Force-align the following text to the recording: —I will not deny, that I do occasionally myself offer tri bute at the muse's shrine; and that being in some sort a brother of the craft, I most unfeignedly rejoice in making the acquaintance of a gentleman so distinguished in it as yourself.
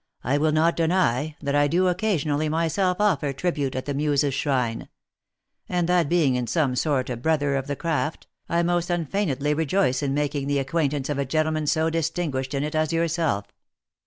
—I 0.33 0.39
will 0.39 0.51
not 0.51 0.75
deny, 0.75 1.35
that 1.43 1.53
I 1.53 1.67
do 1.67 1.87
occasionally 1.87 2.49
myself 2.49 2.97
offer 2.99 3.31
tri 3.33 3.51
bute 3.51 3.75
at 3.75 3.85
the 3.85 3.93
muse's 3.93 4.33
shrine; 4.33 4.89
and 5.69 5.87
that 5.87 6.09
being 6.09 6.33
in 6.33 6.47
some 6.47 6.75
sort 6.75 7.11
a 7.11 7.15
brother 7.15 7.55
of 7.55 7.67
the 7.67 7.75
craft, 7.75 8.25
I 8.49 8.63
most 8.63 8.89
unfeignedly 8.89 9.53
rejoice 9.53 10.01
in 10.01 10.15
making 10.15 10.47
the 10.47 10.57
acquaintance 10.57 11.07
of 11.09 11.19
a 11.19 11.25
gentleman 11.25 11.67
so 11.67 11.91
distinguished 11.91 12.55
in 12.55 12.63
it 12.63 12.73
as 12.73 12.91
yourself. 12.91 13.45